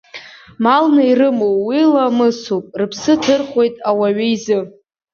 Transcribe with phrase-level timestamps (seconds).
[0.63, 4.59] Малны ирымоу уи ламысуп, рыԥсы ҭырхуеит ауаҩ изы.